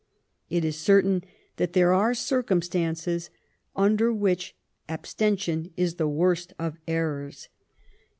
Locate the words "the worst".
5.97-6.53